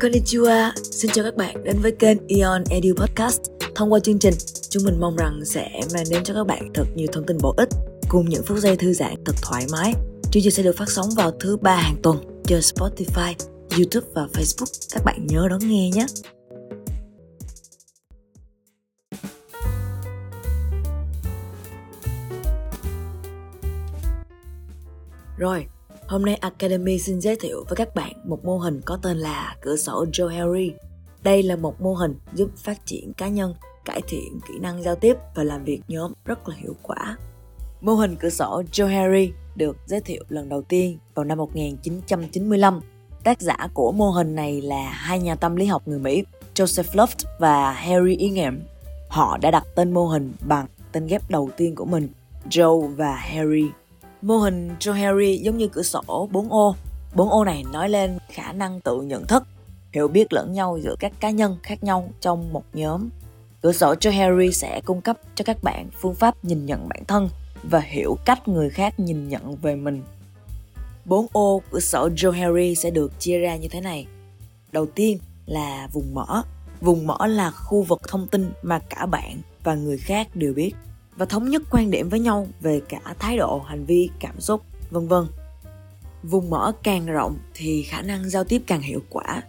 Konnichiwa, 0.00 0.72
xin 0.82 1.10
chào 1.14 1.24
các 1.24 1.36
bạn 1.36 1.64
đến 1.64 1.76
với 1.82 1.92
kênh 1.92 2.18
Eon 2.28 2.64
Edu 2.70 2.94
Podcast. 2.96 3.40
Thông 3.74 3.92
qua 3.92 4.00
chương 4.00 4.18
trình, 4.18 4.34
chúng 4.70 4.84
mình 4.84 5.00
mong 5.00 5.16
rằng 5.16 5.40
sẽ 5.44 5.80
mang 5.94 6.04
đến 6.10 6.24
cho 6.24 6.34
các 6.34 6.46
bạn 6.46 6.68
thật 6.74 6.84
nhiều 6.94 7.08
thông 7.12 7.26
tin 7.26 7.38
bổ 7.42 7.54
ích 7.56 7.68
cùng 8.08 8.28
những 8.28 8.42
phút 8.42 8.58
giây 8.58 8.76
thư 8.76 8.92
giãn 8.92 9.14
thật 9.24 9.32
thoải 9.42 9.66
mái. 9.72 9.92
Chương 10.30 10.42
trình 10.42 10.52
sẽ 10.52 10.62
được 10.62 10.76
phát 10.76 10.88
sóng 10.88 11.06
vào 11.16 11.30
thứ 11.40 11.56
ba 11.56 11.76
hàng 11.76 11.96
tuần 12.02 12.42
trên 12.44 12.60
Spotify, 12.60 13.34
YouTube 13.76 14.06
và 14.14 14.26
Facebook. 14.32 14.88
Các 14.94 15.04
bạn 15.04 15.26
nhớ 15.26 15.48
đón 15.50 15.60
nghe 15.68 15.90
nhé. 15.90 16.06
Rồi, 25.38 25.66
hôm 26.08 26.24
nay 26.24 26.34
Academy 26.34 26.98
xin 26.98 27.20
giới 27.20 27.36
thiệu 27.36 27.64
với 27.68 27.76
các 27.76 27.94
bạn 27.94 28.12
một 28.24 28.44
mô 28.44 28.58
hình 28.58 28.80
có 28.84 28.98
tên 29.02 29.16
là 29.16 29.56
cửa 29.60 29.76
sổ 29.76 30.04
Joe 30.12 30.28
Harry. 30.28 30.72
Đây 31.22 31.42
là 31.42 31.56
một 31.56 31.80
mô 31.80 31.94
hình 31.94 32.14
giúp 32.34 32.50
phát 32.56 32.86
triển 32.86 33.12
cá 33.12 33.28
nhân, 33.28 33.54
cải 33.84 34.00
thiện 34.08 34.40
kỹ 34.48 34.54
năng 34.60 34.82
giao 34.82 34.96
tiếp 34.96 35.16
và 35.34 35.44
làm 35.44 35.64
việc 35.64 35.80
nhóm 35.88 36.12
rất 36.24 36.48
là 36.48 36.56
hiệu 36.58 36.76
quả. 36.82 37.16
Mô 37.80 37.94
hình 37.94 38.16
cửa 38.16 38.28
sổ 38.28 38.62
Joe 38.72 38.86
Harry 38.86 39.32
được 39.56 39.76
giới 39.86 40.00
thiệu 40.00 40.24
lần 40.28 40.48
đầu 40.48 40.62
tiên 40.62 40.98
vào 41.14 41.24
năm 41.24 41.38
1995. 41.38 42.80
Tác 43.24 43.40
giả 43.40 43.68
của 43.74 43.92
mô 43.92 44.10
hình 44.10 44.34
này 44.34 44.60
là 44.60 44.90
hai 44.90 45.20
nhà 45.20 45.34
tâm 45.34 45.56
lý 45.56 45.66
học 45.66 45.88
người 45.88 45.98
Mỹ 45.98 46.24
Joseph 46.54 46.92
Luft 46.92 47.28
và 47.38 47.72
Harry 47.72 48.12
e. 48.12 48.16
Ingham. 48.18 48.60
Họ 49.08 49.38
đã 49.38 49.50
đặt 49.50 49.64
tên 49.74 49.94
mô 49.94 50.06
hình 50.06 50.32
bằng 50.40 50.66
tên 50.92 51.06
ghép 51.06 51.30
đầu 51.30 51.50
tiên 51.56 51.74
của 51.74 51.84
mình, 51.84 52.08
Joe 52.50 52.86
và 52.86 53.16
Harry 53.16 53.64
Mô 54.22 54.38
hình 54.38 54.70
Joe 54.80 54.92
Harry 54.92 55.36
giống 55.36 55.56
như 55.56 55.68
cửa 55.68 55.82
sổ 55.82 56.28
4 56.32 56.52
ô. 56.52 56.76
4 57.14 57.30
ô 57.30 57.44
này 57.44 57.64
nói 57.72 57.88
lên 57.88 58.18
khả 58.28 58.52
năng 58.52 58.80
tự 58.80 59.00
nhận 59.00 59.26
thức, 59.26 59.42
hiểu 59.92 60.08
biết 60.08 60.32
lẫn 60.32 60.52
nhau 60.52 60.78
giữa 60.82 60.96
các 60.98 61.12
cá 61.20 61.30
nhân 61.30 61.56
khác 61.62 61.84
nhau 61.84 62.08
trong 62.20 62.52
một 62.52 62.64
nhóm. 62.72 63.08
Cửa 63.62 63.72
sổ 63.72 63.94
Joe 63.94 64.12
Harry 64.12 64.52
sẽ 64.52 64.80
cung 64.84 65.00
cấp 65.00 65.18
cho 65.34 65.44
các 65.44 65.62
bạn 65.62 65.88
phương 66.00 66.14
pháp 66.14 66.44
nhìn 66.44 66.66
nhận 66.66 66.88
bản 66.88 67.04
thân 67.04 67.28
và 67.62 67.80
hiểu 67.80 68.16
cách 68.24 68.48
người 68.48 68.70
khác 68.70 69.00
nhìn 69.00 69.28
nhận 69.28 69.56
về 69.56 69.76
mình. 69.76 70.02
4 71.04 71.26
ô 71.32 71.62
cửa 71.70 71.80
sổ 71.80 72.08
Joe 72.08 72.30
Harry 72.30 72.74
sẽ 72.74 72.90
được 72.90 73.20
chia 73.20 73.38
ra 73.38 73.56
như 73.56 73.68
thế 73.68 73.80
này. 73.80 74.06
Đầu 74.72 74.86
tiên 74.86 75.18
là 75.46 75.88
vùng 75.92 76.14
mỏ. 76.14 76.44
Vùng 76.80 77.06
mỏ 77.06 77.26
là 77.26 77.50
khu 77.50 77.82
vực 77.82 78.00
thông 78.08 78.26
tin 78.26 78.50
mà 78.62 78.78
cả 78.78 79.06
bạn 79.06 79.40
và 79.64 79.74
người 79.74 79.98
khác 79.98 80.28
đều 80.34 80.52
biết 80.52 80.72
và 81.16 81.26
thống 81.26 81.50
nhất 81.50 81.62
quan 81.70 81.90
điểm 81.90 82.08
với 82.08 82.20
nhau 82.20 82.46
về 82.60 82.80
cả 82.88 83.00
thái 83.18 83.36
độ, 83.36 83.62
hành 83.66 83.84
vi, 83.84 84.10
cảm 84.20 84.40
xúc, 84.40 84.62
vân 84.90 85.08
vân. 85.08 85.26
Vùng 86.22 86.50
mở 86.50 86.72
càng 86.82 87.06
rộng 87.06 87.38
thì 87.54 87.82
khả 87.82 88.02
năng 88.02 88.30
giao 88.30 88.44
tiếp 88.44 88.62
càng 88.66 88.80
hiệu 88.80 89.00
quả 89.10 89.42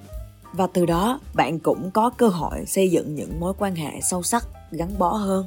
và 0.53 0.67
từ 0.73 0.85
đó 0.85 1.19
bạn 1.33 1.59
cũng 1.59 1.91
có 1.91 2.09
cơ 2.09 2.27
hội 2.27 2.65
xây 2.65 2.91
dựng 2.91 3.15
những 3.15 3.39
mối 3.39 3.53
quan 3.57 3.75
hệ 3.75 3.91
sâu 4.09 4.23
sắc, 4.23 4.47
gắn 4.71 4.89
bó 4.97 5.09
hơn. 5.09 5.45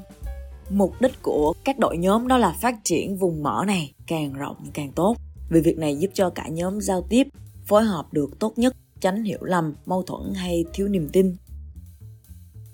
Mục 0.71 1.01
đích 1.01 1.23
của 1.23 1.55
các 1.65 1.79
đội 1.79 1.99
nhóm 1.99 2.29
đó 2.29 2.39
là 2.39 2.57
phát 2.61 2.75
triển 2.85 3.17
vùng 3.17 3.43
mở 3.43 3.65
này 3.67 3.93
càng 4.07 4.33
rộng 4.33 4.57
càng 4.75 4.93
tốt 4.93 5.17
vì 5.51 5.61
việc 5.61 5.79
này 5.79 5.97
giúp 5.97 6.11
cho 6.15 6.31
cả 6.31 6.49
nhóm 6.49 6.81
giao 6.81 7.03
tiếp, 7.09 7.29
phối 7.67 7.85
hợp 7.85 8.13
được 8.13 8.39
tốt 8.39 8.53
nhất, 8.57 8.77
tránh 9.01 9.25
hiểu 9.25 9.39
lầm, 9.43 9.75
mâu 9.87 10.03
thuẫn 10.03 10.35
hay 10.35 10.65
thiếu 10.73 10.89
niềm 10.89 11.09
tin. 11.13 11.37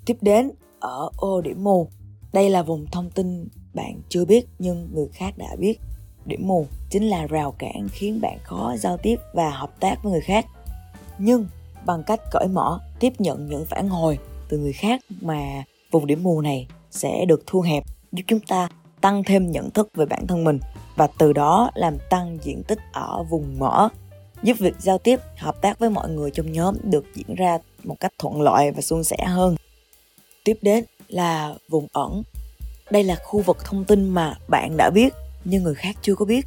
Tiếp 0.07 0.17
đến, 0.21 0.51
ở 0.81 1.11
ô 1.17 1.41
điểm 1.41 1.65
mù 1.65 1.89
đây 2.37 2.51
là 2.51 2.63
vùng 2.63 2.87
thông 2.87 3.11
tin 3.11 3.49
bạn 3.75 4.01
chưa 4.09 4.25
biết 4.25 4.47
nhưng 4.59 4.89
người 4.95 5.09
khác 5.13 5.39
đã 5.39 5.57
biết. 5.59 5.81
Điểm 6.25 6.41
mù 6.47 6.67
chính 6.91 7.09
là 7.09 7.27
rào 7.27 7.53
cản 7.59 7.89
khiến 7.93 8.21
bạn 8.21 8.39
khó 8.43 8.75
giao 8.79 8.97
tiếp 8.97 9.17
và 9.33 9.51
hợp 9.51 9.81
tác 9.81 9.97
với 10.03 10.13
người 10.13 10.21
khác. 10.21 10.47
Nhưng 11.19 11.47
bằng 11.87 12.03
cách 12.07 12.21
cởi 12.31 12.49
mở, 12.49 12.81
tiếp 13.01 13.13
nhận 13.19 13.47
những 13.47 13.65
phản 13.65 13.89
hồi 13.89 14.19
từ 14.49 14.59
người 14.59 14.73
khác 14.73 15.01
mà 15.21 15.65
vùng 15.91 16.07
điểm 16.07 16.23
mù 16.23 16.41
này 16.41 16.67
sẽ 16.91 17.25
được 17.25 17.43
thu 17.47 17.61
hẹp 17.61 17.85
giúp 18.13 18.23
chúng 18.27 18.41
ta 18.41 18.69
tăng 19.01 19.25
thêm 19.25 19.51
nhận 19.51 19.71
thức 19.71 19.89
về 19.95 20.07
bản 20.07 20.27
thân 20.27 20.45
mình 20.45 20.59
và 20.97 21.09
từ 21.19 21.33
đó 21.33 21.71
làm 21.75 21.97
tăng 22.11 22.39
diện 22.43 22.63
tích 22.63 22.79
ở 22.93 23.23
vùng 23.23 23.59
mở 23.59 23.89
giúp 24.43 24.57
việc 24.59 24.75
giao 24.79 24.99
tiếp 24.99 25.21
hợp 25.37 25.63
tác 25.63 25.79
với 25.79 25.91
mọi 25.91 26.11
người 26.11 26.31
trong 26.31 26.53
nhóm 26.53 26.77
được 26.83 27.05
diễn 27.15 27.35
ra 27.35 27.59
một 27.85 27.97
cách 28.01 28.13
thuận 28.19 28.41
lợi 28.41 28.71
và 28.71 28.81
suôn 28.81 29.05
sẻ 29.05 29.17
hơn 29.25 29.57
tiếp 30.45 30.59
đến 30.63 30.85
là 31.09 31.55
vùng 31.69 31.87
ẩn. 31.93 32.23
Đây 32.91 33.05
là 33.05 33.17
khu 33.25 33.41
vực 33.41 33.65
thông 33.65 33.85
tin 33.85 34.09
mà 34.09 34.35
bạn 34.49 34.77
đã 34.77 34.91
biết, 34.91 35.15
nhưng 35.45 35.63
người 35.63 35.75
khác 35.75 35.97
chưa 36.03 36.15
có 36.15 36.25
biết. 36.25 36.47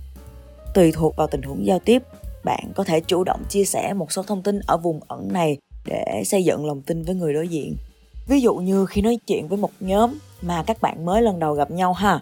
Tùy 0.74 0.92
thuộc 0.92 1.16
vào 1.16 1.28
tình 1.28 1.42
huống 1.42 1.66
giao 1.66 1.80
tiếp, 1.80 2.04
bạn 2.44 2.72
có 2.76 2.84
thể 2.84 3.00
chủ 3.00 3.24
động 3.24 3.44
chia 3.50 3.66
sẻ 3.66 3.94
một 3.94 4.12
số 4.12 4.24
thông 4.24 4.44
tin 4.44 4.60
ở 4.68 4.78
vùng 4.78 5.00
ẩn 5.08 5.34
này 5.34 5.58
để 5.86 6.24
xây 6.26 6.44
dựng 6.44 6.66
lòng 6.66 6.82
tin 6.82 7.04
với 7.04 7.16
người 7.16 7.34
đối 7.34 7.48
diện. 7.48 7.76
Ví 8.28 8.42
dụ 8.42 8.56
như 8.56 8.86
khi 8.86 9.02
nói 9.02 9.18
chuyện 9.28 9.48
với 9.48 9.58
một 9.58 9.72
nhóm 9.80 10.18
mà 10.42 10.64
các 10.64 10.82
bạn 10.82 11.06
mới 11.06 11.22
lần 11.22 11.40
đầu 11.40 11.54
gặp 11.54 11.72
nhau 11.72 11.94
ha, 11.94 12.22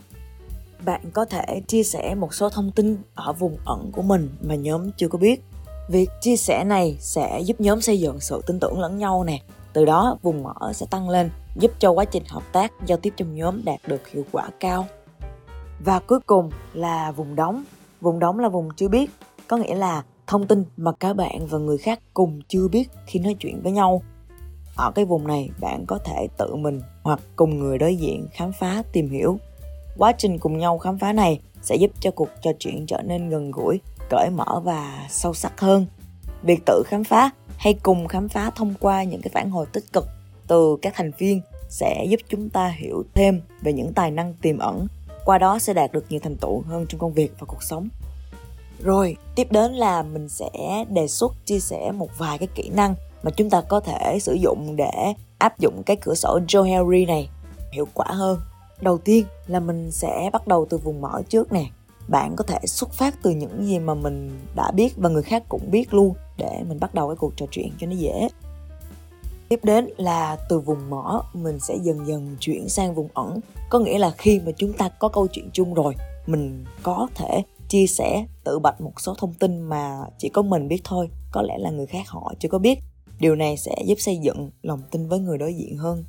bạn 0.85 1.01
có 1.13 1.25
thể 1.25 1.61
chia 1.67 1.83
sẻ 1.83 2.15
một 2.15 2.33
số 2.33 2.49
thông 2.49 2.71
tin 2.71 2.97
ở 3.15 3.33
vùng 3.33 3.57
ẩn 3.65 3.91
của 3.91 4.01
mình 4.01 4.29
mà 4.41 4.55
nhóm 4.55 4.91
chưa 4.91 5.07
có 5.07 5.17
biết. 5.17 5.43
Việc 5.89 6.09
chia 6.21 6.35
sẻ 6.35 6.63
này 6.63 6.97
sẽ 6.99 7.39
giúp 7.39 7.61
nhóm 7.61 7.81
xây 7.81 7.99
dựng 7.99 8.19
sự 8.19 8.41
tin 8.47 8.59
tưởng 8.59 8.79
lẫn 8.79 8.97
nhau 8.97 9.23
nè, 9.23 9.41
từ 9.73 9.85
đó 9.85 10.17
vùng 10.21 10.43
mở 10.43 10.73
sẽ 10.73 10.85
tăng 10.89 11.09
lên 11.09 11.29
giúp 11.59 11.71
cho 11.79 11.91
quá 11.91 12.05
trình 12.05 12.23
hợp 12.27 12.43
tác, 12.51 12.71
giao 12.85 12.97
tiếp 12.97 13.13
trong 13.17 13.35
nhóm 13.35 13.65
đạt 13.65 13.79
được 13.87 14.07
hiệu 14.07 14.25
quả 14.31 14.49
cao. 14.59 14.85
Và 15.79 15.99
cuối 15.99 16.19
cùng 16.19 16.49
là 16.73 17.11
vùng 17.11 17.35
đóng. 17.35 17.63
Vùng 18.01 18.19
đóng 18.19 18.39
là 18.39 18.49
vùng 18.49 18.69
chưa 18.75 18.87
biết, 18.87 19.11
có 19.47 19.57
nghĩa 19.57 19.75
là 19.75 20.03
thông 20.27 20.47
tin 20.47 20.63
mà 20.77 20.91
cả 20.99 21.13
bạn 21.13 21.47
và 21.47 21.57
người 21.57 21.77
khác 21.77 21.99
cùng 22.13 22.41
chưa 22.47 22.67
biết 22.67 22.89
khi 23.05 23.19
nói 23.19 23.35
chuyện 23.39 23.61
với 23.63 23.71
nhau. 23.71 24.01
Ở 24.75 24.91
cái 24.91 25.05
vùng 25.05 25.27
này, 25.27 25.49
bạn 25.59 25.85
có 25.87 25.99
thể 26.05 26.27
tự 26.37 26.55
mình 26.55 26.81
hoặc 27.03 27.19
cùng 27.35 27.59
người 27.59 27.77
đối 27.77 27.95
diện 27.95 28.27
khám 28.31 28.51
phá, 28.51 28.83
tìm 28.91 29.09
hiểu. 29.09 29.37
Quá 29.97 30.11
trình 30.11 30.39
cùng 30.39 30.57
nhau 30.57 30.77
khám 30.77 30.97
phá 30.97 31.13
này 31.13 31.39
sẽ 31.61 31.75
giúp 31.75 31.91
cho 31.99 32.11
cuộc 32.11 32.29
trò 32.41 32.51
chuyện 32.59 32.85
trở 32.85 33.01
nên 33.01 33.29
gần 33.29 33.51
gũi, 33.51 33.79
cởi 34.09 34.29
mở 34.29 34.61
và 34.63 35.07
sâu 35.09 35.33
sắc 35.33 35.59
hơn. 35.59 35.85
Việc 36.43 36.59
tự 36.65 36.83
khám 36.85 37.03
phá 37.03 37.29
hay 37.57 37.73
cùng 37.73 38.07
khám 38.07 38.29
phá 38.29 38.51
thông 38.55 38.73
qua 38.79 39.03
những 39.03 39.21
cái 39.21 39.31
phản 39.33 39.49
hồi 39.49 39.65
tích 39.73 39.83
cực 39.93 40.05
từ 40.47 40.77
các 40.81 40.93
thành 40.95 41.11
viên 41.17 41.41
sẽ 41.69 42.05
giúp 42.09 42.19
chúng 42.29 42.49
ta 42.49 42.67
hiểu 42.67 43.03
thêm 43.13 43.41
về 43.61 43.73
những 43.73 43.93
tài 43.93 44.11
năng 44.11 44.33
tiềm 44.33 44.57
ẩn. 44.57 44.87
Qua 45.25 45.37
đó 45.37 45.59
sẽ 45.59 45.73
đạt 45.73 45.91
được 45.91 46.05
nhiều 46.09 46.19
thành 46.23 46.35
tựu 46.35 46.61
hơn 46.61 46.85
trong 46.89 46.99
công 46.99 47.13
việc 47.13 47.31
và 47.39 47.45
cuộc 47.47 47.63
sống. 47.63 47.89
Rồi, 48.79 49.15
tiếp 49.35 49.47
đến 49.51 49.73
là 49.73 50.03
mình 50.03 50.29
sẽ 50.29 50.49
đề 50.89 51.07
xuất, 51.07 51.33
chia 51.45 51.59
sẻ 51.59 51.91
một 51.91 52.09
vài 52.17 52.37
cái 52.37 52.47
kỹ 52.55 52.69
năng 52.69 52.95
mà 53.23 53.31
chúng 53.31 53.49
ta 53.49 53.61
có 53.61 53.79
thể 53.79 54.17
sử 54.21 54.33
dụng 54.33 54.75
để 54.75 55.13
áp 55.37 55.59
dụng 55.59 55.83
cái 55.85 55.97
cửa 56.01 56.15
sổ 56.15 56.39
Joe 56.47 56.63
Henry 56.63 57.05
này 57.05 57.29
hiệu 57.71 57.87
quả 57.93 58.05
hơn. 58.09 58.39
Đầu 58.81 58.97
tiên 58.97 59.25
là 59.47 59.59
mình 59.59 59.91
sẽ 59.91 60.29
bắt 60.33 60.47
đầu 60.47 60.67
từ 60.69 60.77
vùng 60.77 61.01
mở 61.01 61.21
trước 61.29 61.51
nè. 61.51 61.65
Bạn 62.07 62.35
có 62.35 62.43
thể 62.43 62.59
xuất 62.65 62.93
phát 62.93 63.15
từ 63.21 63.31
những 63.31 63.65
gì 63.65 63.79
mà 63.79 63.93
mình 63.93 64.39
đã 64.55 64.71
biết 64.71 64.93
và 64.97 65.09
người 65.09 65.23
khác 65.23 65.43
cũng 65.49 65.71
biết 65.71 65.93
luôn 65.93 66.13
để 66.37 66.63
mình 66.67 66.79
bắt 66.79 66.93
đầu 66.93 67.07
cái 67.07 67.15
cuộc 67.15 67.33
trò 67.35 67.45
chuyện 67.51 67.71
cho 67.79 67.87
nó 67.87 67.93
dễ 67.93 68.27
tiếp 69.49 69.59
đến 69.63 69.89
là 69.97 70.37
từ 70.49 70.59
vùng 70.59 70.89
mở 70.89 71.21
mình 71.33 71.59
sẽ 71.59 71.77
dần 71.81 72.07
dần 72.07 72.37
chuyển 72.39 72.69
sang 72.69 72.95
vùng 72.95 73.07
ẩn. 73.13 73.39
Có 73.69 73.79
nghĩa 73.79 73.97
là 73.97 74.11
khi 74.17 74.41
mà 74.45 74.51
chúng 74.57 74.73
ta 74.73 74.89
có 74.89 75.09
câu 75.09 75.27
chuyện 75.27 75.49
chung 75.53 75.73
rồi, 75.73 75.95
mình 76.25 76.65
có 76.83 77.07
thể 77.15 77.43
chia 77.69 77.87
sẻ 77.87 78.25
tự 78.43 78.59
bạch 78.59 78.81
một 78.81 78.93
số 78.97 79.15
thông 79.17 79.33
tin 79.33 79.61
mà 79.61 79.97
chỉ 80.17 80.29
có 80.29 80.41
mình 80.41 80.67
biết 80.67 80.81
thôi. 80.83 81.09
Có 81.31 81.41
lẽ 81.41 81.57
là 81.57 81.69
người 81.69 81.85
khác 81.85 82.09
họ 82.09 82.33
chưa 82.39 82.49
có 82.49 82.59
biết. 82.59 82.79
Điều 83.19 83.35
này 83.35 83.57
sẽ 83.57 83.75
giúp 83.85 83.95
xây 83.99 84.17
dựng 84.17 84.49
lòng 84.61 84.81
tin 84.91 85.07
với 85.07 85.19
người 85.19 85.37
đối 85.37 85.53
diện 85.53 85.77
hơn. 85.77 86.05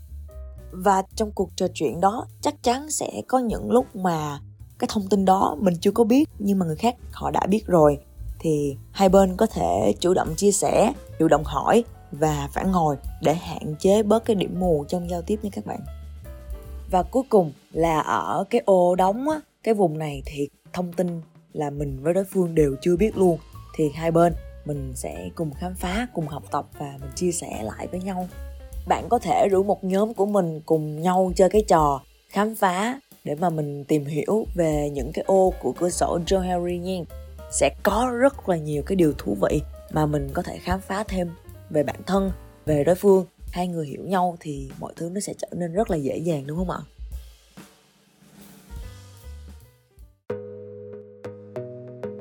Và 0.72 1.02
trong 1.16 1.30
cuộc 1.32 1.50
trò 1.56 1.66
chuyện 1.74 2.00
đó, 2.00 2.26
chắc 2.40 2.62
chắn 2.62 2.90
sẽ 2.90 3.22
có 3.28 3.38
những 3.38 3.70
lúc 3.70 3.96
mà 3.96 4.40
cái 4.78 4.88
thông 4.92 5.08
tin 5.08 5.24
đó 5.24 5.56
mình 5.60 5.74
chưa 5.80 5.90
có 5.90 6.04
biết, 6.04 6.28
nhưng 6.38 6.58
mà 6.58 6.66
người 6.66 6.76
khác 6.76 6.96
họ 7.12 7.30
đã 7.30 7.46
biết 7.48 7.66
rồi. 7.66 7.98
Thì 8.38 8.76
hai 8.90 9.08
bên 9.08 9.36
có 9.36 9.46
thể 9.46 9.94
chủ 10.00 10.14
động 10.14 10.34
chia 10.36 10.52
sẻ, 10.52 10.92
chủ 11.18 11.28
động 11.28 11.42
hỏi 11.44 11.84
và 12.12 12.48
phản 12.52 12.72
hồi 12.72 12.96
để 13.22 13.34
hạn 13.34 13.74
chế 13.78 14.02
bớt 14.02 14.24
cái 14.24 14.36
điểm 14.36 14.60
mù 14.60 14.84
trong 14.88 15.10
giao 15.10 15.22
tiếp 15.22 15.38
nha 15.42 15.50
các 15.52 15.66
bạn. 15.66 15.80
Và 16.90 17.02
cuối 17.02 17.22
cùng 17.28 17.52
là 17.72 18.00
ở 18.00 18.44
cái 18.50 18.62
ô 18.64 18.94
đóng 18.94 19.28
á, 19.28 19.40
cái 19.62 19.74
vùng 19.74 19.98
này 19.98 20.22
thì 20.26 20.48
thông 20.72 20.92
tin 20.92 21.20
là 21.52 21.70
mình 21.70 21.98
với 22.02 22.14
đối 22.14 22.24
phương 22.24 22.54
đều 22.54 22.76
chưa 22.80 22.96
biết 22.96 23.16
luôn. 23.16 23.38
Thì 23.74 23.90
hai 23.94 24.10
bên 24.10 24.34
mình 24.64 24.92
sẽ 24.94 25.28
cùng 25.34 25.50
khám 25.54 25.74
phá, 25.74 26.06
cùng 26.14 26.26
học 26.26 26.42
tập 26.50 26.66
và 26.78 26.94
mình 27.00 27.10
chia 27.14 27.32
sẻ 27.32 27.62
lại 27.62 27.86
với 27.86 28.00
nhau. 28.00 28.28
Bạn 28.88 29.08
có 29.08 29.18
thể 29.18 29.48
rủ 29.50 29.62
một 29.62 29.84
nhóm 29.84 30.14
của 30.14 30.26
mình 30.26 30.60
cùng 30.66 31.02
nhau 31.02 31.32
chơi 31.36 31.48
cái 31.50 31.64
trò 31.68 32.00
khám 32.28 32.54
phá 32.54 33.00
để 33.24 33.34
mà 33.34 33.50
mình 33.50 33.84
tìm 33.84 34.04
hiểu 34.04 34.46
về 34.54 34.90
những 34.92 35.12
cái 35.12 35.24
ô 35.26 35.52
của 35.62 35.72
cửa 35.72 35.90
sổ 35.90 36.18
Joe 36.26 36.40
Harry 36.40 36.78
nha. 36.78 37.00
Sẽ 37.50 37.70
có 37.82 38.10
rất 38.20 38.48
là 38.48 38.56
nhiều 38.56 38.82
cái 38.82 38.96
điều 38.96 39.12
thú 39.18 39.36
vị 39.40 39.62
mà 39.92 40.06
mình 40.06 40.28
có 40.32 40.42
thể 40.42 40.58
khám 40.58 40.80
phá 40.80 41.04
thêm 41.08 41.30
về 41.70 41.82
bản 41.82 42.00
thân, 42.06 42.30
về 42.66 42.84
đối 42.84 42.94
phương. 42.94 43.24
Hai 43.52 43.68
người 43.68 43.86
hiểu 43.86 44.04
nhau 44.04 44.36
thì 44.40 44.70
mọi 44.78 44.92
thứ 44.96 45.10
nó 45.14 45.20
sẽ 45.20 45.34
trở 45.38 45.48
nên 45.52 45.72
rất 45.72 45.90
là 45.90 45.96
dễ 45.96 46.16
dàng, 46.16 46.46
đúng 46.46 46.58
không 46.58 46.70
ạ? 46.70 46.80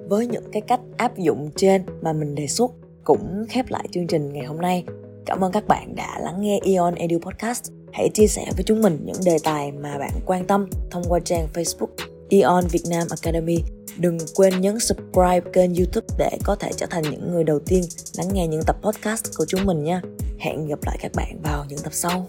Với 0.09 0.27
những 0.27 0.51
cái 0.51 0.61
cách 0.61 0.79
áp 0.97 1.17
dụng 1.17 1.49
trên 1.55 1.85
mà 2.01 2.13
mình 2.13 2.35
đề 2.35 2.47
xuất 2.47 2.71
cũng 3.03 3.45
khép 3.49 3.65
lại 3.69 3.87
chương 3.91 4.07
trình 4.07 4.33
ngày 4.33 4.45
hôm 4.45 4.61
nay. 4.61 4.83
Cảm 5.25 5.43
ơn 5.43 5.51
các 5.51 5.67
bạn 5.67 5.95
đã 5.95 6.19
lắng 6.19 6.41
nghe 6.41 6.59
Ion 6.63 6.95
Edu 6.95 7.19
Podcast. 7.19 7.71
Hãy 7.93 8.09
chia 8.13 8.27
sẻ 8.27 8.45
với 8.55 8.63
chúng 8.63 8.81
mình 8.81 8.99
những 9.05 9.19
đề 9.25 9.37
tài 9.43 9.71
mà 9.71 9.97
bạn 9.97 10.11
quan 10.25 10.47
tâm 10.47 10.69
thông 10.91 11.03
qua 11.09 11.19
trang 11.25 11.47
Facebook. 11.53 12.16
Ion 12.29 12.67
Việt 12.71 12.83
Nam 12.89 13.07
Academy. 13.09 13.57
Đừng 13.97 14.17
quên 14.35 14.61
nhấn 14.61 14.79
subscribe 14.79 15.41
kênh 15.53 15.75
YouTube 15.75 16.07
để 16.17 16.37
có 16.43 16.55
thể 16.55 16.71
trở 16.77 16.85
thành 16.85 17.03
những 17.03 17.31
người 17.31 17.43
đầu 17.43 17.59
tiên 17.59 17.83
lắng 18.17 18.27
nghe 18.33 18.47
những 18.47 18.61
tập 18.67 18.75
podcast 18.81 19.23
của 19.37 19.45
chúng 19.47 19.65
mình 19.65 19.83
nha. 19.83 20.01
Hẹn 20.39 20.67
gặp 20.67 20.79
lại 20.85 20.97
các 21.01 21.11
bạn 21.15 21.41
vào 21.43 21.65
những 21.69 21.79
tập 21.79 21.93
sau. 21.93 22.27